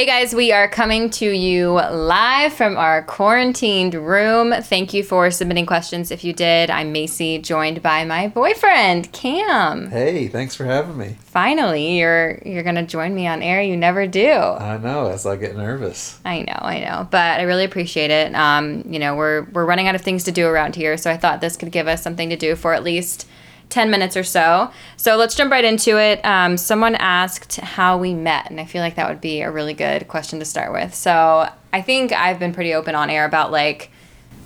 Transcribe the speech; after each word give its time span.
Hey 0.00 0.06
guys, 0.06 0.34
we 0.34 0.50
are 0.50 0.66
coming 0.66 1.10
to 1.10 1.28
you 1.28 1.72
live 1.72 2.54
from 2.54 2.78
our 2.78 3.02
quarantined 3.02 3.92
room. 3.92 4.50
Thank 4.62 4.94
you 4.94 5.04
for 5.04 5.30
submitting 5.30 5.66
questions. 5.66 6.10
If 6.10 6.24
you 6.24 6.32
did, 6.32 6.70
I'm 6.70 6.94
Macie, 6.94 7.42
joined 7.42 7.82
by 7.82 8.06
my 8.06 8.28
boyfriend 8.28 9.12
Cam. 9.12 9.90
Hey, 9.90 10.28
thanks 10.28 10.54
for 10.54 10.64
having 10.64 10.96
me. 10.96 11.16
Finally, 11.20 11.98
you're 11.98 12.38
you're 12.46 12.62
gonna 12.62 12.86
join 12.86 13.14
me 13.14 13.26
on 13.26 13.42
air. 13.42 13.60
You 13.60 13.76
never 13.76 14.06
do. 14.06 14.30
I 14.30 14.78
know, 14.78 15.08
as 15.08 15.26
I 15.26 15.36
get 15.36 15.54
nervous. 15.54 16.18
I 16.24 16.44
know, 16.44 16.58
I 16.58 16.80
know, 16.80 17.06
but 17.10 17.38
I 17.38 17.42
really 17.42 17.64
appreciate 17.64 18.10
it. 18.10 18.34
Um, 18.34 18.82
you 18.88 18.98
know, 18.98 19.16
we're 19.16 19.42
we're 19.52 19.66
running 19.66 19.86
out 19.86 19.96
of 19.96 20.00
things 20.00 20.24
to 20.24 20.32
do 20.32 20.46
around 20.46 20.76
here, 20.76 20.96
so 20.96 21.10
I 21.10 21.18
thought 21.18 21.42
this 21.42 21.58
could 21.58 21.72
give 21.72 21.86
us 21.86 22.02
something 22.02 22.30
to 22.30 22.36
do 22.36 22.56
for 22.56 22.72
at 22.72 22.82
least 22.82 23.26
10 23.70 23.90
minutes 23.90 24.16
or 24.16 24.24
so. 24.24 24.70
So 24.96 25.16
let's 25.16 25.34
jump 25.34 25.50
right 25.50 25.64
into 25.64 25.98
it. 25.98 26.24
Um, 26.24 26.56
someone 26.56 26.94
asked 26.96 27.56
how 27.56 27.96
we 27.96 28.14
met, 28.14 28.50
and 28.50 28.60
I 28.60 28.64
feel 28.64 28.82
like 28.82 28.96
that 28.96 29.08
would 29.08 29.20
be 29.20 29.40
a 29.40 29.50
really 29.50 29.74
good 29.74 30.08
question 30.08 30.38
to 30.40 30.44
start 30.44 30.72
with. 30.72 30.94
So 30.94 31.48
I 31.72 31.80
think 31.80 32.12
I've 32.12 32.38
been 32.38 32.52
pretty 32.52 32.74
open 32.74 32.94
on 32.94 33.08
air 33.08 33.24
about 33.24 33.52
like 33.52 33.90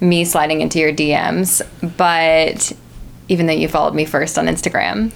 me 0.00 0.24
sliding 0.24 0.60
into 0.60 0.78
your 0.78 0.92
DMs, 0.92 1.62
but 1.96 2.72
even 3.28 3.46
though 3.46 3.52
you 3.52 3.68
followed 3.68 3.94
me 3.94 4.04
first 4.04 4.38
on 4.38 4.46
Instagram. 4.46 5.12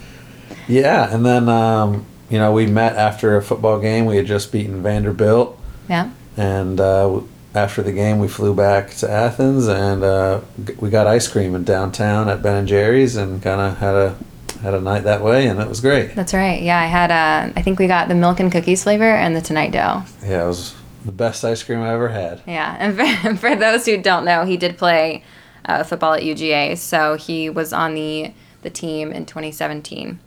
Yeah, 0.67 1.15
and 1.15 1.25
then, 1.25 1.49
um, 1.49 2.07
you 2.31 2.39
know, 2.39 2.53
we 2.53 2.67
met 2.67 2.97
after 2.97 3.37
a 3.37 3.43
football 3.43 3.81
game. 3.81 4.07
We 4.07 4.17
had 4.17 4.27
just 4.27 4.51
beaten 4.53 4.83
Vanderbilt. 4.83 5.59
Yeah. 5.89 6.11
And 6.37 6.81
uh, 6.81 7.21
after 7.55 7.83
the 7.83 7.93
game, 7.93 8.19
we 8.19 8.29
flew 8.29 8.55
back 8.55 8.91
to 8.97 9.11
Athens 9.11 9.67
and 9.67 10.03
uh, 10.03 10.41
we 10.79 10.91
got 10.91 11.07
ice 11.07 11.29
cream 11.29 11.55
in 11.55 11.65
downtown 11.65 12.29
at 12.29 12.43
Ben 12.43 12.57
and 12.57 12.69
Jerry's 12.69 13.17
and 13.17 13.43
kind 13.43 13.61
of 13.61 13.79
had 13.79 13.95
a 13.95 14.17
had 14.61 14.75
a 14.75 14.81
night 14.81 15.05
that 15.05 15.23
way, 15.23 15.47
and 15.47 15.61
it 15.61 15.69
was 15.69 15.81
great. 15.81 16.15
That's 16.15 16.35
right. 16.35 16.61
Yeah, 16.61 16.81
I 16.81 16.87
had. 16.87 17.11
Uh, 17.11 17.53
I 17.57 17.63
think 17.63 17.79
we 17.79 17.87
got 17.87 18.09
the 18.09 18.15
milk 18.15 18.41
and 18.41 18.51
cookies 18.51 18.83
flavor 18.83 19.05
and 19.05 19.37
the 19.37 19.41
tonight 19.41 19.73
dough. 19.73 20.03
Yeah, 20.23 20.45
it 20.45 20.47
was 20.47 20.75
the 21.05 21.13
best 21.13 21.45
ice 21.45 21.63
cream 21.63 21.81
I 21.81 21.93
ever 21.93 22.09
had. 22.09 22.43
Yeah, 22.47 22.77
and 22.79 22.97
for, 22.97 23.37
for 23.49 23.57
those 23.57 23.87
who 23.87 23.99
don't 23.99 24.25
know, 24.25 24.45
he 24.45 24.57
did 24.57 24.77
play 24.77 25.23
uh, 25.65 25.85
football 25.85 26.15
at 26.15 26.23
UGA, 26.23 26.77
so 26.77 27.15
he 27.17 27.49
was 27.49 27.73
on 27.73 27.95
the 27.95 28.33
the 28.63 28.71
team 28.71 29.13
in 29.13 29.25
2017. 29.25 30.19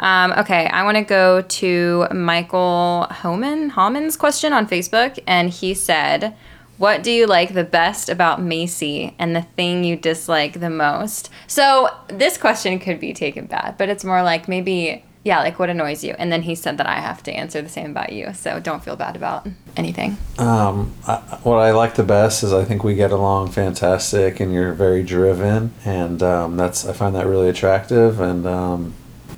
Um, 0.00 0.32
okay, 0.32 0.66
I 0.66 0.82
want 0.82 0.96
to 0.96 1.04
go 1.04 1.42
to 1.42 2.06
Michael 2.10 3.06
Homan 3.10 3.68
Homan's 3.68 4.16
question 4.16 4.52
on 4.52 4.66
Facebook, 4.66 5.18
and 5.26 5.50
he 5.50 5.74
said, 5.74 6.34
"What 6.78 7.02
do 7.02 7.12
you 7.12 7.26
like 7.26 7.52
the 7.52 7.64
best 7.64 8.08
about 8.08 8.40
Macie, 8.40 9.14
and 9.18 9.36
the 9.36 9.42
thing 9.42 9.84
you 9.84 9.96
dislike 9.96 10.58
the 10.58 10.70
most?" 10.70 11.28
So 11.46 11.90
this 12.08 12.38
question 12.38 12.78
could 12.78 12.98
be 12.98 13.12
taken 13.12 13.44
bad, 13.44 13.76
but 13.76 13.90
it's 13.90 14.02
more 14.02 14.22
like 14.22 14.48
maybe, 14.48 15.04
yeah, 15.22 15.40
like 15.40 15.58
what 15.58 15.68
annoys 15.68 16.02
you. 16.02 16.14
And 16.18 16.32
then 16.32 16.40
he 16.42 16.54
said 16.54 16.78
that 16.78 16.86
I 16.86 16.94
have 17.00 17.22
to 17.24 17.32
answer 17.32 17.60
the 17.60 17.68
same 17.68 17.90
about 17.90 18.10
you, 18.10 18.32
so 18.32 18.58
don't 18.58 18.82
feel 18.82 18.96
bad 18.96 19.16
about 19.16 19.46
anything. 19.76 20.16
Um, 20.38 20.94
I, 21.06 21.16
what 21.42 21.58
I 21.58 21.72
like 21.72 21.96
the 21.96 22.04
best 22.04 22.42
is 22.42 22.54
I 22.54 22.64
think 22.64 22.82
we 22.84 22.94
get 22.94 23.10
along 23.12 23.50
fantastic, 23.50 24.40
and 24.40 24.50
you're 24.50 24.72
very 24.72 25.02
driven, 25.02 25.74
and 25.84 26.22
um, 26.22 26.56
that's 26.56 26.86
I 26.86 26.94
find 26.94 27.14
that 27.16 27.26
really 27.26 27.50
attractive, 27.50 28.18
and 28.18 28.46
um, 28.46 28.94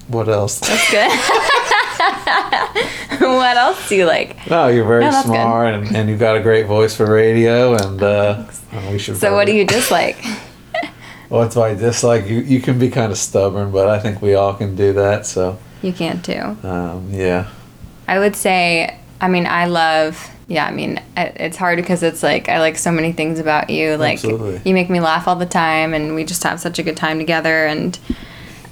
what 0.08 0.28
else? 0.28 0.60
That's 0.60 0.90
good. 0.90 1.10
what 3.20 3.56
else 3.56 3.88
do 3.88 3.96
you 3.96 4.06
like? 4.06 4.46
No, 4.48 4.68
you're 4.68 4.86
very 4.86 5.04
no, 5.04 5.22
smart 5.22 5.74
and, 5.74 5.96
and 5.96 6.08
you've 6.08 6.20
got 6.20 6.36
a 6.36 6.40
great 6.40 6.66
voice 6.66 6.94
for 6.94 7.10
radio 7.10 7.74
and 7.74 8.02
uh, 8.02 8.44
we 8.90 8.98
should 8.98 9.16
So 9.16 9.34
what 9.34 9.46
do 9.46 9.52
you 9.52 9.64
dislike? 9.64 10.22
What's 11.28 11.56
my 11.56 11.74
dislike? 11.74 12.26
You 12.26 12.40
you 12.40 12.60
can 12.60 12.78
be 12.78 12.90
kind 12.90 13.10
of 13.10 13.18
stubborn, 13.18 13.70
but 13.70 13.88
I 13.88 13.98
think 13.98 14.20
we 14.20 14.34
all 14.34 14.52
can 14.52 14.76
do 14.76 14.92
that, 14.92 15.24
so 15.24 15.58
You 15.80 15.92
can 15.92 16.20
too. 16.20 16.56
Um, 16.66 17.08
yeah. 17.10 17.48
I 18.06 18.18
would 18.18 18.36
say 18.36 18.98
I 19.20 19.28
mean 19.28 19.46
I 19.46 19.66
love 19.66 20.30
yeah, 20.52 20.66
I 20.66 20.70
mean, 20.70 21.00
it's 21.16 21.56
hard 21.56 21.76
because 21.76 22.02
it's 22.02 22.22
like 22.22 22.50
I 22.50 22.60
like 22.60 22.76
so 22.76 22.92
many 22.92 23.12
things 23.12 23.38
about 23.38 23.70
you. 23.70 23.96
Like 23.96 24.14
Absolutely. 24.14 24.60
you 24.64 24.74
make 24.74 24.90
me 24.90 25.00
laugh 25.00 25.26
all 25.26 25.36
the 25.36 25.46
time, 25.46 25.94
and 25.94 26.14
we 26.14 26.24
just 26.24 26.42
have 26.42 26.60
such 26.60 26.78
a 26.78 26.82
good 26.82 26.96
time 26.96 27.18
together. 27.18 27.64
And 27.64 27.98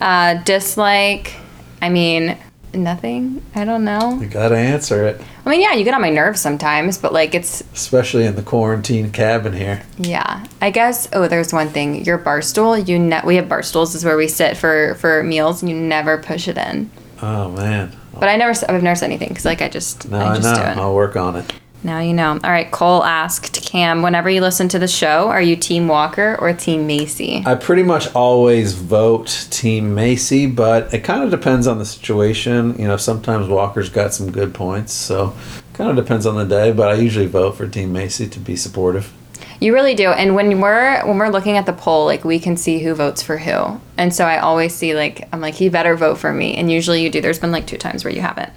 uh, 0.01 0.35
dislike, 0.45 1.35
I 1.83 1.89
mean, 1.89 2.37
nothing. 2.75 3.43
I 3.55 3.65
don't 3.65 3.85
know. 3.85 4.19
You 4.21 4.27
gotta 4.27 4.57
answer 4.57 5.05
it. 5.07 5.21
I 5.45 5.51
mean, 5.51 5.61
yeah, 5.61 5.73
you 5.73 5.85
get 5.85 5.95
on 5.95 6.01
my 6.01 6.11
nerves 6.11 6.41
sometimes, 6.41 6.99
but 6.99 7.13
like 7.13 7.35
it's 7.35 7.63
especially 7.73 8.25
in 8.25 8.37
the 8.37 8.43
quarantine 8.43 9.11
cabin 9.11 9.53
here. 9.53 9.83
Yeah, 9.99 10.45
I 10.61 10.71
guess. 10.71 11.09
Oh, 11.13 11.29
there's 11.29 11.53
one 11.53 11.69
thing. 11.69 12.05
Your 12.05 12.19
bar 12.19 12.43
stool. 12.43 12.79
You 12.79 12.99
ne- 12.99 13.23
we 13.25 13.37
have 13.37 13.49
bar 13.49 13.63
stools. 13.63 13.95
Is 13.95 14.05
where 14.05 14.17
we 14.17 14.29
sit 14.29 14.57
for 14.57 14.95
for 14.97 15.23
meals. 15.23 15.63
And 15.63 15.71
you 15.71 15.77
never 15.77 16.19
push 16.19 16.49
it 16.49 16.59
in. 16.59 16.91
Oh 17.23 17.51
man. 17.51 17.97
But 18.13 18.29
I 18.29 18.37
never. 18.37 18.53
I've 18.69 18.83
never 18.83 18.97
said 18.97 19.07
anything 19.07 19.29
because 19.29 19.45
like 19.45 19.63
I 19.63 19.69
just. 19.69 20.09
No, 20.09 20.19
I, 20.19 20.37
just 20.37 20.47
I 20.47 20.53
know. 20.53 20.57
Do 20.57 20.71
it. 20.71 20.83
I'll 20.83 20.95
work 20.95 21.17
on 21.17 21.37
it. 21.37 21.53
Now 21.83 22.01
you 22.01 22.13
know. 22.13 22.39
All 22.45 22.51
right, 22.51 22.71
Cole 22.71 23.03
asked 23.05 23.63
Cam, 23.63 24.03
whenever 24.03 24.29
you 24.29 24.41
listen 24.41 24.69
to 24.69 24.79
the 24.79 24.89
show, 24.89 25.29
are 25.29 25.41
you 25.41 25.57
Team 25.57 25.89
Walker 25.89 26.37
or 26.39 26.53
Team 26.53 26.87
Macie? 26.87 27.47
I 27.47 27.55
pretty 27.55 27.83
much 27.83 28.15
always 28.15 28.75
vote 28.75 29.47
Team 29.51 29.95
Macie, 29.95 30.55
but 30.55 30.93
it 30.93 31.05
kind 31.05 31.25
of 31.25 31.31
depends 31.31 31.67
on 31.67 31.79
the 31.79 31.87
situation. 31.87 32.77
You 32.79 32.87
know, 32.87 32.97
sometimes 32.99 33.49
Walker's 33.49 33.89
got 33.89 34.13
some 34.13 34.31
good 34.31 34.53
points, 34.53 34.93
so 34.93 35.35
kind 35.73 35.91
of 35.91 35.97
depends 35.97 36.27
on 36.27 36.37
the 36.37 36.45
day, 36.45 36.73
but 36.73 36.89
I 36.89 36.95
usually 36.95 37.27
vote 37.27 37.57
for 37.57 37.67
Team 37.67 37.95
Macie 37.95 38.31
to 38.31 38.39
be 38.39 38.57
supportive. 38.57 39.13
You 39.61 39.75
really 39.75 39.95
do. 39.95 40.09
And 40.11 40.35
when 40.35 40.61
we're 40.61 41.05
when 41.07 41.19
we're 41.19 41.29
looking 41.29 41.57
at 41.57 41.67
the 41.67 41.73
poll, 41.73 42.07
like 42.07 42.25
we 42.25 42.39
can 42.39 42.57
see 42.57 42.79
who 42.81 42.95
votes 42.95 43.23
for 43.23 43.37
who. 43.37 43.81
And 43.99 44.15
so 44.15 44.25
I 44.25 44.39
always 44.39 44.75
see 44.75 44.95
like 44.95 45.29
I'm 45.33 45.41
like, 45.41 45.55
he 45.55 45.69
better 45.69 45.97
vote 45.97 46.17
for 46.17 46.33
me. 46.33 46.57
And 46.57 46.71
usually 46.71 47.03
you 47.03 47.11
do. 47.11 47.21
There's 47.21 47.39
been 47.39 47.53
like 47.53 47.67
two 47.67 47.77
times 47.77 48.03
where 48.03 48.13
you 48.13 48.23
haven't. 48.23 48.53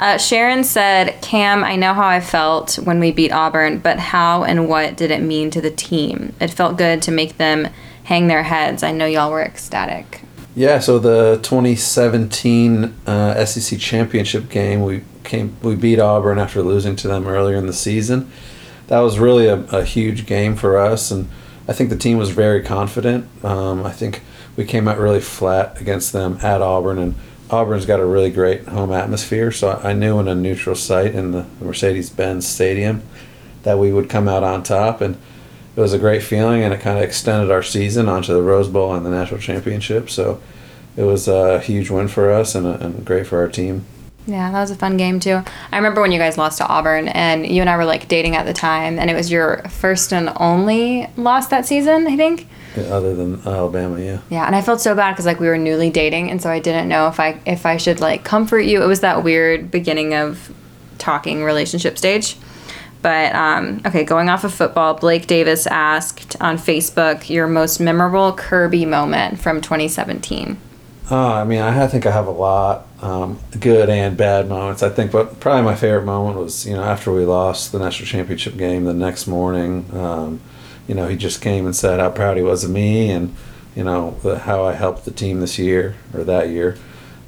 Uh, 0.00 0.16
Sharon 0.16 0.64
said, 0.64 1.20
Cam, 1.20 1.62
I 1.62 1.76
know 1.76 1.92
how 1.92 2.08
I 2.08 2.20
felt 2.20 2.76
when 2.76 3.00
we 3.00 3.12
beat 3.12 3.32
Auburn, 3.32 3.80
but 3.80 3.98
how 3.98 4.44
and 4.44 4.66
what 4.66 4.96
did 4.96 5.10
it 5.10 5.20
mean 5.20 5.50
to 5.50 5.60
the 5.60 5.70
team? 5.70 6.32
It 6.40 6.48
felt 6.48 6.78
good 6.78 7.02
to 7.02 7.10
make 7.10 7.36
them 7.36 7.68
hang 8.04 8.26
their 8.26 8.44
heads. 8.44 8.82
I 8.82 8.92
know 8.92 9.04
y'all 9.04 9.30
were 9.30 9.42
ecstatic. 9.42 10.22
Yeah, 10.56 10.78
so 10.78 10.98
the 10.98 11.38
2017 11.42 12.94
uh, 13.06 13.44
SEC 13.44 13.78
championship 13.78 14.48
game, 14.48 14.82
we 14.82 15.02
came 15.22 15.54
we 15.62 15.76
beat 15.76 16.00
Auburn 16.00 16.38
after 16.38 16.62
losing 16.62 16.96
to 16.96 17.06
them 17.06 17.26
earlier 17.26 17.56
in 17.56 17.66
the 17.66 17.74
season. 17.74 18.32
That 18.86 19.00
was 19.00 19.18
really 19.18 19.48
a, 19.48 19.60
a 19.64 19.84
huge 19.84 20.24
game 20.24 20.56
for 20.56 20.78
us, 20.78 21.10
and 21.10 21.28
I 21.68 21.74
think 21.74 21.90
the 21.90 21.96
team 21.96 22.16
was 22.16 22.30
very 22.30 22.62
confident. 22.62 23.28
Um, 23.44 23.84
I 23.84 23.92
think 23.92 24.22
we 24.56 24.64
came 24.64 24.88
out 24.88 24.98
really 24.98 25.20
flat 25.20 25.78
against 25.78 26.14
them 26.14 26.38
at 26.42 26.62
Auburn, 26.62 26.98
and 26.98 27.14
Auburn's 27.50 27.86
got 27.86 28.00
a 28.00 28.06
really 28.06 28.30
great 28.30 28.68
home 28.68 28.92
atmosphere, 28.92 29.50
so 29.50 29.80
I 29.82 29.92
knew 29.92 30.20
in 30.20 30.28
a 30.28 30.34
neutral 30.34 30.76
site 30.76 31.14
in 31.14 31.32
the 31.32 31.46
Mercedes-Benz 31.60 32.46
Stadium 32.46 33.02
that 33.64 33.78
we 33.78 33.92
would 33.92 34.08
come 34.08 34.28
out 34.28 34.44
on 34.44 34.62
top, 34.62 35.00
and 35.00 35.16
it 35.76 35.80
was 35.80 35.92
a 35.92 35.98
great 35.98 36.22
feeling, 36.22 36.62
and 36.62 36.72
it 36.72 36.80
kind 36.80 36.98
of 36.98 37.04
extended 37.04 37.50
our 37.50 37.62
season 37.62 38.08
onto 38.08 38.32
the 38.32 38.42
Rose 38.42 38.68
Bowl 38.68 38.94
and 38.94 39.04
the 39.04 39.10
national 39.10 39.40
championship. 39.40 40.10
So 40.10 40.40
it 40.96 41.02
was 41.02 41.26
a 41.26 41.60
huge 41.60 41.90
win 41.90 42.08
for 42.08 42.30
us 42.30 42.54
and, 42.54 42.66
a, 42.66 42.84
and 42.84 43.04
great 43.04 43.26
for 43.26 43.38
our 43.38 43.48
team. 43.48 43.84
Yeah, 44.26 44.50
that 44.50 44.60
was 44.60 44.70
a 44.70 44.76
fun 44.76 44.96
game 44.96 45.18
too. 45.18 45.42
I 45.72 45.76
remember 45.76 46.00
when 46.00 46.12
you 46.12 46.18
guys 46.18 46.38
lost 46.38 46.58
to 46.58 46.66
Auburn, 46.66 47.08
and 47.08 47.46
you 47.46 47.60
and 47.62 47.70
I 47.70 47.76
were 47.76 47.84
like 47.84 48.08
dating 48.08 48.36
at 48.36 48.46
the 48.46 48.52
time, 48.52 48.98
and 48.98 49.10
it 49.10 49.14
was 49.14 49.30
your 49.30 49.62
first 49.68 50.12
and 50.12 50.30
only 50.36 51.08
loss 51.16 51.48
that 51.48 51.66
season, 51.66 52.06
I 52.06 52.16
think. 52.16 52.46
Other 52.76 53.14
than 53.14 53.40
Alabama, 53.44 54.00
yeah. 54.00 54.20
Yeah, 54.30 54.46
and 54.46 54.54
I 54.54 54.62
felt 54.62 54.80
so 54.80 54.94
bad 54.94 55.12
because 55.12 55.26
like 55.26 55.40
we 55.40 55.48
were 55.48 55.58
newly 55.58 55.90
dating, 55.90 56.30
and 56.30 56.40
so 56.40 56.50
I 56.50 56.60
didn't 56.60 56.88
know 56.88 57.08
if 57.08 57.18
I 57.18 57.40
if 57.46 57.66
I 57.66 57.76
should 57.76 58.00
like 58.00 58.22
comfort 58.22 58.60
you. 58.60 58.82
It 58.82 58.86
was 58.86 59.00
that 59.00 59.24
weird 59.24 59.70
beginning 59.70 60.14
of 60.14 60.54
talking 60.98 61.42
relationship 61.42 61.98
stage. 61.98 62.36
But 63.02 63.34
um, 63.34 63.80
okay, 63.86 64.04
going 64.04 64.28
off 64.28 64.44
of 64.44 64.52
football, 64.52 64.94
Blake 64.94 65.26
Davis 65.26 65.66
asked 65.66 66.36
on 66.40 66.58
Facebook 66.58 67.30
your 67.30 67.46
most 67.46 67.80
memorable 67.80 68.32
Kirby 68.34 68.84
moment 68.84 69.40
from 69.40 69.60
2017. 69.60 70.58
Oh, 71.12 71.32
I 71.32 71.42
mean, 71.42 71.60
I 71.60 71.86
think 71.88 72.06
I 72.06 72.12
have 72.12 72.28
a 72.28 72.32
lot, 72.32 72.86
um, 73.02 73.40
good 73.58 73.90
and 73.90 74.16
bad 74.16 74.48
moments. 74.48 74.82
I 74.82 74.90
think, 74.90 75.10
but 75.10 75.40
probably 75.40 75.62
my 75.62 75.74
favorite 75.74 76.04
moment 76.04 76.36
was, 76.36 76.64
you 76.64 76.74
know, 76.74 76.84
after 76.84 77.12
we 77.12 77.24
lost 77.24 77.72
the 77.72 77.80
national 77.80 78.06
championship 78.06 78.56
game 78.56 78.84
the 78.84 78.94
next 78.94 79.26
morning. 79.26 79.86
Um, 79.92 80.40
you 80.86 80.94
know, 80.94 81.08
he 81.08 81.16
just 81.16 81.42
came 81.42 81.66
and 81.66 81.74
said 81.74 81.98
how 81.98 82.10
proud 82.10 82.36
he 82.36 82.42
was 82.42 82.62
of 82.62 82.70
me 82.70 83.10
and, 83.10 83.34
you 83.74 83.82
know, 83.82 84.16
the, 84.22 84.38
how 84.38 84.64
I 84.64 84.74
helped 84.74 85.04
the 85.04 85.10
team 85.10 85.40
this 85.40 85.58
year 85.58 85.96
or 86.14 86.22
that 86.24 86.48
year. 86.48 86.76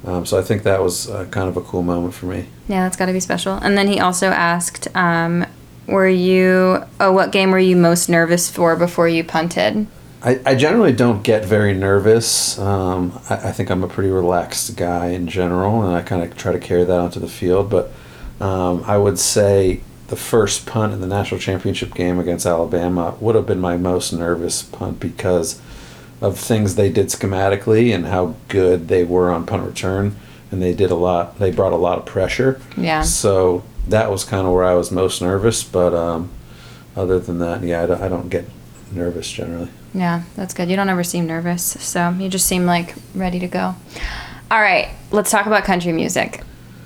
Um, 0.05 0.25
so 0.25 0.37
I 0.37 0.41
think 0.41 0.63
that 0.63 0.81
was 0.81 1.09
uh, 1.09 1.25
kind 1.25 1.47
of 1.47 1.57
a 1.57 1.61
cool 1.61 1.83
moment 1.83 2.13
for 2.13 2.25
me. 2.25 2.47
Yeah, 2.67 2.83
that's 2.83 2.97
got 2.97 3.05
to 3.07 3.13
be 3.13 3.19
special. 3.19 3.53
And 3.55 3.77
then 3.77 3.87
he 3.87 3.99
also 3.99 4.27
asked, 4.27 4.93
um, 4.95 5.45
were 5.87 6.07
you, 6.09 6.83
oh, 6.99 7.11
what 7.11 7.31
game 7.31 7.51
were 7.51 7.59
you 7.59 7.75
most 7.75 8.09
nervous 8.09 8.49
for 8.49 8.75
before 8.75 9.07
you 9.07 9.23
punted? 9.23 9.87
I, 10.23 10.39
I 10.45 10.55
generally 10.55 10.93
don't 10.93 11.21
get 11.21 11.43
very 11.43 11.73
nervous. 11.73 12.57
Um, 12.57 13.19
I, 13.29 13.49
I, 13.49 13.51
think 13.51 13.69
I'm 13.69 13.83
a 13.83 13.89
pretty 13.89 14.09
relaxed 14.09 14.77
guy 14.77 15.07
in 15.07 15.27
general, 15.27 15.83
and 15.83 15.93
I 15.93 16.01
kind 16.01 16.23
of 16.23 16.37
try 16.37 16.53
to 16.53 16.59
carry 16.59 16.85
that 16.85 16.97
onto 16.97 17.19
the 17.19 17.27
field. 17.27 17.69
But 17.69 17.91
um, 18.39 18.83
I 18.87 18.97
would 18.97 19.19
say 19.19 19.81
the 20.07 20.15
first 20.15 20.65
punt 20.65 20.93
in 20.93 21.01
the 21.01 21.07
national 21.07 21.41
championship 21.41 21.93
game 21.93 22.19
against 22.19 22.45
Alabama 22.45 23.17
would 23.19 23.35
have 23.35 23.45
been 23.45 23.59
my 23.59 23.75
most 23.75 24.13
nervous 24.13 24.63
punt 24.63 24.99
because 24.99 25.61
of 26.21 26.39
things 26.39 26.75
they 26.75 26.89
did 26.89 27.07
schematically 27.07 27.93
and 27.93 28.05
how 28.05 28.35
good 28.47 28.87
they 28.87 29.03
were 29.03 29.29
on 29.29 29.45
punt 29.45 29.63
return. 29.63 30.15
And 30.51 30.61
they 30.61 30.73
did 30.73 30.89
a 30.89 30.95
lot. 30.95 31.39
They 31.39 31.51
brought 31.51 31.73
a 31.73 31.77
lot 31.77 31.97
of 31.97 32.05
pressure. 32.05 32.61
Yeah. 32.77 33.01
So 33.01 33.63
that 33.87 34.09
was 34.09 34.23
kind 34.23 34.47
of 34.47 34.53
where 34.53 34.63
I 34.63 34.75
was 34.75 34.89
most 34.89 35.21
nervous. 35.21 35.63
But 35.63 35.93
um, 35.93 36.29
other 36.95 37.19
than 37.19 37.39
that, 37.39 37.63
yeah, 37.63 37.83
I 37.83 37.85
don't, 37.87 38.01
I 38.01 38.07
don't 38.07 38.29
get 38.29 38.45
nervous 38.95 39.29
generally. 39.31 39.69
Yeah, 39.93 40.23
that's 40.35 40.53
good. 40.53 40.69
You 40.69 40.75
don't 40.75 40.89
ever 40.89 41.03
seem 41.03 41.27
nervous, 41.27 41.63
so 41.63 42.09
you 42.19 42.29
just 42.29 42.45
seem 42.47 42.65
like 42.65 42.95
ready 43.13 43.39
to 43.39 43.47
go. 43.47 43.75
All 44.49 44.61
right, 44.61 44.89
let's 45.11 45.31
talk 45.31 45.45
about 45.45 45.63
country 45.63 45.91
music. 45.93 46.41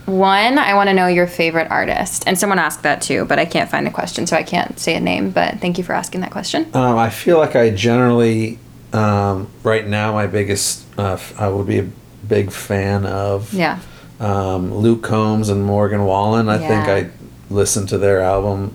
One, 0.06 0.58
I 0.58 0.74
want 0.76 0.88
to 0.90 0.94
know 0.94 1.08
your 1.08 1.28
favorite 1.28 1.70
artist. 1.70 2.24
And 2.28 2.38
someone 2.40 2.60
asked 2.60 2.84
that 2.84 3.02
too, 3.02 3.26
but 3.26 3.40
I 3.40 3.46
can't 3.46 3.70
find 3.70 3.86
the 3.86 3.92
question, 3.92 4.26
so 4.26 4.38
I 4.38 4.44
can't 4.44 4.80
say 4.80 4.96
a 4.96 5.00
name. 5.02 5.32
But 5.32 5.60
thank 5.60 5.78
you 5.78 5.84
for 5.84 5.94
asking 5.94 6.22
that 6.22 6.32
question. 6.32 6.66
Um, 6.74 6.98
I 6.98 7.10
feel 7.10 7.38
like 7.38 7.56
I 7.58 7.72
generally, 7.72 8.58
um, 8.94 9.50
right 9.64 9.86
now, 9.86 10.14
my 10.14 10.28
biggest, 10.28 10.86
uh, 10.98 11.18
I 11.38 11.50
would 11.50 11.68
be 11.68 11.80
a 11.80 11.88
big 12.28 12.52
fan 12.52 13.06
of 13.06 13.54
Yeah. 13.54 13.80
um, 14.22 14.74
Luke 14.74 15.04
Combs 15.04 15.50
and 15.50 15.66
Morgan 15.66 16.06
Wallen. 16.06 16.48
I 16.48 16.58
think 16.58 16.88
I 16.88 17.10
listen 17.50 17.86
to 17.88 17.98
their 17.98 18.22
album 18.22 18.74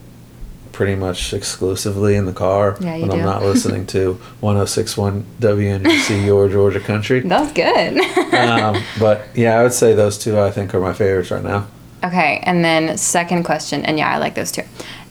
pretty 0.72 0.94
much 0.94 1.32
exclusively 1.34 2.16
in 2.16 2.24
the 2.26 2.32
car 2.32 2.76
Yeah, 2.80 2.94
you 2.96 3.02
when 3.02 3.10
do. 3.10 3.16
I'm 3.18 3.24
not 3.24 3.42
listening 3.42 3.86
to 3.88 4.14
1061 4.40 5.24
WNGC 5.40 6.24
Your 6.24 6.48
Georgia 6.48 6.80
Country. 6.80 7.20
That's 7.24 7.52
good. 7.52 7.98
um, 8.34 8.82
but 8.98 9.28
yeah, 9.34 9.58
I 9.58 9.62
would 9.62 9.72
say 9.74 9.94
those 9.94 10.18
two 10.18 10.40
I 10.40 10.50
think 10.50 10.74
are 10.74 10.80
my 10.80 10.92
favorites 10.94 11.30
right 11.30 11.44
now. 11.44 11.66
okay, 12.02 12.40
and 12.44 12.64
then 12.64 12.96
second 12.98 13.44
question, 13.44 13.84
and 13.84 13.98
yeah, 13.98 14.10
I 14.12 14.18
like 14.18 14.34
those 14.34 14.50
too. 14.50 14.62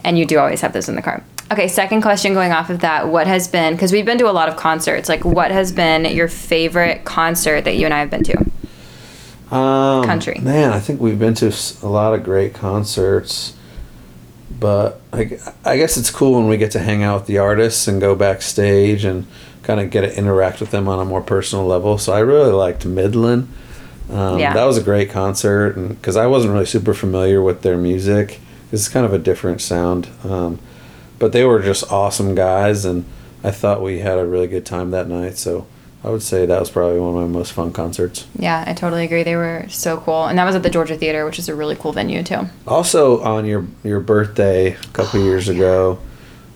And 0.04 0.18
you 0.18 0.25
do 0.25 0.40
always 0.40 0.62
have 0.62 0.74
those 0.74 0.90
in 0.90 0.96
the 0.96 1.02
car. 1.04 1.24
Okay, 1.52 1.68
second 1.68 2.02
question 2.02 2.34
going 2.34 2.52
off 2.54 2.69
of 2.69 2.80
that, 2.80 3.08
what 3.10 3.28
has 3.28 3.48
been, 3.48 3.74
because 3.74 3.92
we've 3.92 4.06
been 4.06 4.18
to 4.18 4.30
a 4.30 4.31
lot 4.31 4.48
of 4.50 4.56
concerts, 4.56 5.08
like 5.10 5.24
what 5.25 5.52
has 5.52 5.72
been 5.72 6.06
your 6.06 6.28
favorite 6.30 7.04
concert 7.06 7.62
that 7.66 7.75
you 7.75 7.86
and 7.86 7.94
I 7.94 8.00
have 8.00 8.10
been 8.10 8.24
to? 8.24 9.56
Um, 9.56 10.06
Country. 10.06 10.40
Man, 10.42 10.72
I 10.72 10.80
think 10.80 11.02
we've 11.02 11.19
been 11.19 11.34
to 11.36 11.54
a 11.84 11.88
lot 11.88 12.13
of 12.13 12.24
great 12.24 12.54
concerts, 12.54 13.54
but 14.59 15.01
i 15.13 15.24
guess 15.77 15.98
it's 15.98 16.09
cool 16.12 16.33
when 16.33 16.48
we 16.48 16.57
get 16.57 16.71
to 16.71 16.80
hang 16.80 17.03
out 17.03 17.19
with 17.21 17.27
the 17.27 17.38
artists 17.38 17.88
and 17.88 18.00
go 18.01 18.15
backstage 18.15 19.06
and 19.06 19.25
kind 19.63 19.80
of 19.80 19.89
get 19.89 20.01
to 20.01 20.18
interact 20.18 20.59
with 20.59 20.71
them 20.71 20.88
on 20.88 21.00
a 21.00 21.06
more 21.06 21.21
personal 21.21 21.65
level. 21.65 21.98
So 21.98 22.13
I 22.13 22.19
really 22.19 22.51
liked 22.51 22.86
Midland. 22.86 23.48
Um, 24.12 24.39
Yeah. 24.39 24.53
That 24.53 24.65
was 24.65 24.77
a 24.77 24.81
great 24.83 25.09
concert, 25.12 25.75
and 25.77 25.89
because 25.89 26.18
I 26.18 26.25
wasn't 26.27 26.53
really 26.53 26.65
super 26.65 26.94
familiar 26.94 27.42
with 27.42 27.62
their 27.62 27.77
music, 27.77 28.39
it's 28.71 28.89
kind 28.89 29.06
of 29.06 29.13
a 29.13 29.19
different 29.19 29.62
sound. 29.62 30.09
Um, 30.27 30.59
but 31.19 31.31
they 31.31 31.45
were 31.45 31.62
just 31.62 31.89
awesome 31.92 32.33
guys, 32.33 32.86
and 32.86 33.06
I 33.44 33.51
thought 33.51 33.81
we 33.83 34.00
had 34.00 34.18
a 34.18 34.25
really 34.25 34.48
good 34.48 34.65
time 34.65 34.92
that 34.92 35.07
night. 35.07 35.38
So 35.38 35.68
I 36.03 36.09
would 36.09 36.24
say 36.24 36.45
that 36.45 36.59
was 36.59 36.71
probably 36.71 37.00
one 37.00 37.15
of 37.15 37.15
my 37.15 37.27
most 37.27 37.53
fun 37.53 37.71
concerts. 37.71 38.25
Yeah, 38.38 38.63
I 38.65 38.74
totally 38.74 39.06
agree. 39.06 39.21
They 39.21 39.36
were 39.36 39.65
so 39.69 39.98
cool. 39.98 40.25
And 40.25 40.38
that 40.39 40.45
was 40.45 40.56
at 40.56 40.63
the 40.63 40.69
Georgia 40.69 40.95
Theater, 40.98 41.25
which 41.25 41.38
is 41.38 41.48
a 41.48 41.56
really 41.56 41.75
cool 41.75 41.92
venue 41.92 42.24
too. 42.24 42.48
Also, 42.68 43.21
on 43.21 43.45
your 43.45 43.68
your 43.83 44.00
birthday 44.00 44.74
a 44.74 44.88
couple 44.94 45.24
years 45.24 45.48
ago, 45.48 46.00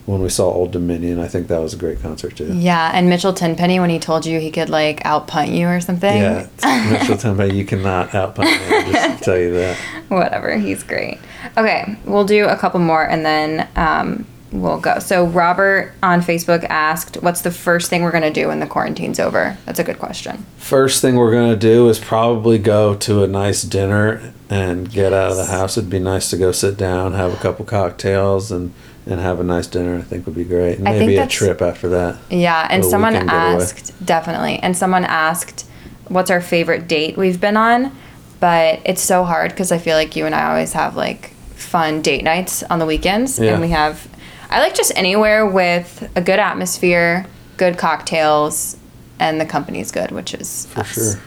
when 0.06 0.22
we 0.22 0.30
saw 0.30 0.52
Old 0.52 0.72
Dominion, 0.72 1.20
I 1.20 1.28
think 1.28 1.48
that 1.48 1.60
was 1.60 1.74
a 1.74 1.78
great 1.78 2.02
concert 2.02 2.36
too. 2.36 2.54
Yeah, 2.56 2.92
and 2.94 3.10
Mitchell 3.10 3.34
Tenpenny 3.34 3.80
when 3.80 3.90
he 3.90 4.00
told 4.00 4.26
you 4.26 4.40
he 4.40 4.52
could 4.52 4.70
like 4.70 5.04
outpunt 5.04 5.56
you 5.56 5.68
or 5.68 5.80
something. 5.80 6.16
Yeah, 6.16 6.48
Mitchell 6.92 7.18
Tenpenny, 7.18 7.56
you 7.56 7.66
cannot 7.66 8.10
outpunt 8.10 8.46
me. 8.46 8.92
Just 8.92 9.24
tell 9.24 9.38
you 9.38 9.54
that. 9.54 9.78
Whatever, 10.10 10.58
he's 10.58 10.84
great. 10.84 11.20
Okay, 11.58 11.98
we'll 12.06 12.26
do 12.26 12.46
a 12.46 12.56
couple 12.56 12.80
more 12.80 13.08
and 13.08 13.26
then 13.26 13.68
um, 13.76 14.26
we'll 14.52 14.80
go. 14.80 15.00
So 15.00 15.26
Robert 15.26 15.94
on 16.02 16.22
Facebook 16.22 16.66
asked, 16.70 17.18
"What's 17.22 17.42
the 17.42 17.52
first 17.52 17.90
thing 17.90 18.04
we're 18.04 18.12
gonna 18.12 18.32
do 18.32 18.48
when 18.48 18.60
the 18.60 18.68
quarantine's 18.68 19.20
over?" 19.20 19.58
That's 19.66 19.80
a 19.80 19.84
good 19.84 20.00
question. 20.00 20.46
First 20.58 21.02
thing 21.02 21.16
we're 21.16 21.32
gonna 21.34 21.56
do 21.56 21.90
is 21.90 22.00
probably 22.00 22.58
go 22.58 22.94
to 22.96 23.24
a 23.24 23.28
nice 23.28 23.62
dinner 23.64 24.22
and 24.50 24.92
get 24.92 25.12
out 25.14 25.32
of 25.32 25.38
the 25.38 25.46
house. 25.46 25.78
It'd 25.78 25.90
be 25.90 26.00
nice 26.00 26.30
to 26.30 26.38
go 26.38 26.52
sit 26.52 26.78
down, 26.78 27.14
have 27.14 27.34
a 27.34 27.38
couple 27.38 27.66
cocktails, 27.66 28.52
and 28.52 28.74
and 29.08 29.20
have 29.20 29.40
a 29.40 29.44
nice 29.44 29.68
dinner. 29.68 29.98
I 29.98 30.02
think 30.02 30.26
would 30.26 30.36
be 30.36 30.44
great. 30.44 30.76
And 30.80 30.84
maybe 30.86 31.18
a 31.18 31.28
trip 31.28 31.62
after 31.62 31.88
that. 31.90 32.16
Yeah, 32.30 32.68
and 32.72 32.84
someone 32.84 33.16
asked 33.16 33.94
definitely, 34.04 34.60
and 34.64 34.76
someone 34.76 35.06
asked, 35.06 35.66
"What's 36.08 36.32
our 36.32 36.42
favorite 36.42 36.88
date 36.88 37.16
we've 37.18 37.40
been 37.40 37.58
on?" 37.58 37.92
But 38.40 38.80
it's 38.84 39.02
so 39.02 39.24
hard 39.24 39.52
because 39.52 39.72
I 39.72 39.78
feel 39.78 39.96
like 39.96 40.16
you 40.16 40.26
and 40.26 40.34
I 40.34 40.50
always 40.50 40.74
have 40.74 40.96
like 40.96 41.32
fun 41.56 42.02
date 42.02 42.24
nights 42.24 42.64
on 42.70 42.80
the 42.80 42.86
weekends, 42.86 43.38
Yeah. 43.40 43.52
and 43.54 43.62
we 43.62 43.70
have. 43.70 44.08
I 44.56 44.60
like 44.60 44.74
just 44.74 44.94
anywhere 44.96 45.46
with 45.46 46.10
a 46.16 46.22
good 46.22 46.40
atmosphere, 46.40 47.26
good 47.58 47.78
cocktails, 47.78 48.78
and 49.20 49.40
the 49.42 49.46
company's 49.46 49.92
good, 49.92 50.12
which 50.12 50.34
is 50.34 50.66
For 50.68 50.80
us. 50.80 50.94
sure. 50.94 51.22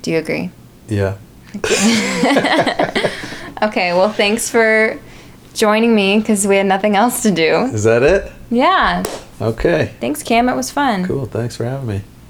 Do 0.00 0.10
you 0.12 0.18
agree? 0.18 0.50
Yeah. 0.88 1.16
Okay, 3.60 3.92
well, 3.92 4.12
thanks 4.12 4.48
for 4.48 5.00
joining 5.52 5.92
me 5.92 6.20
because 6.20 6.46
we 6.46 6.54
had 6.54 6.66
nothing 6.66 6.94
else 6.94 7.22
to 7.24 7.32
do. 7.32 7.64
Is 7.74 7.82
that 7.82 8.04
it? 8.04 8.30
Yeah, 8.52 9.04
Okay. 9.40 9.94
thanks, 10.00 10.22
Cam. 10.22 10.48
It 10.48 10.54
was 10.54 10.70
fun. 10.70 11.04
Cool. 11.04 11.26
Thanks 11.26 11.56
for 11.56 11.64
having 11.64 11.88
me. 11.88 12.00